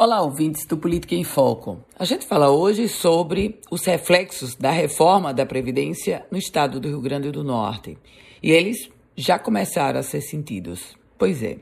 [0.00, 1.84] Olá, ouvintes do Política em Foco.
[1.98, 7.00] A gente fala hoje sobre os reflexos da reforma da Previdência no estado do Rio
[7.00, 7.98] Grande do Norte.
[8.40, 10.96] E eles já começaram a ser sentidos.
[11.18, 11.58] Pois é.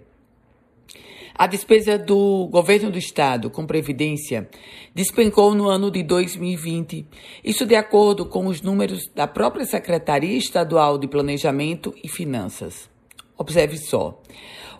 [1.34, 4.50] A despesa do governo do estado com previdência
[4.94, 7.06] despencou no ano de 2020.
[7.42, 12.94] Isso de acordo com os números da própria Secretaria Estadual de Planejamento e Finanças.
[13.38, 14.20] Observe só.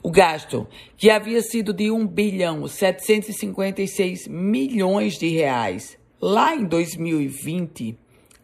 [0.02, 0.66] O gasto,
[0.96, 7.96] que havia sido de 1 bilhão 756 milhões de reais lá em 2020,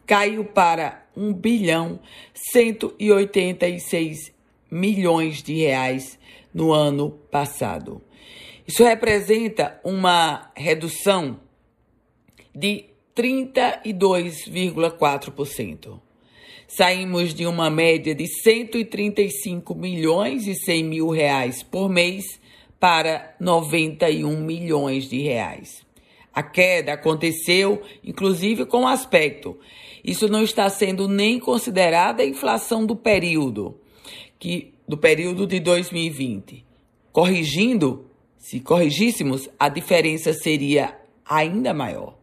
[0.05, 1.99] caiu para 1 bilhão
[2.53, 4.33] 186
[4.69, 6.19] milhões de reais
[6.53, 7.99] no ano passado.
[8.67, 11.39] Isso representa uma redução
[12.53, 15.99] de 32,4%.
[16.67, 22.39] Saímos de uma média de 135 milhões e 100 mil reais por mês
[22.79, 25.85] para 91 milhões de reais.
[26.33, 29.57] A queda aconteceu, inclusive, com aspecto.
[30.03, 33.79] Isso não está sendo nem considerada a inflação do período,
[34.39, 36.65] que do período de 2020.
[37.11, 42.17] Corrigindo, se corrigíssemos, a diferença seria ainda maior.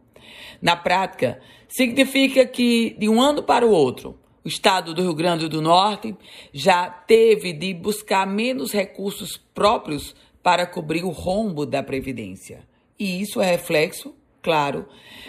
[0.61, 5.47] Na prática, significa que de um ano para o outro, o estado do Rio Grande
[5.47, 6.15] do Norte
[6.51, 12.67] já teve de buscar menos recursos próprios para cobrir o rombo da Previdência.
[12.97, 14.87] E isso é reflexo, claro,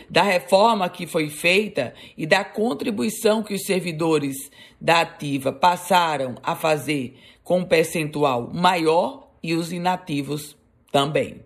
[0.09, 4.37] da reforma que foi feita e da contribuição que os servidores
[4.81, 10.57] da ativa passaram a fazer com um percentual maior e os inativos
[10.91, 11.41] também.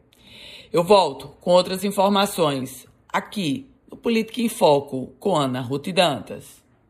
[0.73, 6.66] Eu volto com outras informações aqui no Política em Foco com Ana Ruth Dantas.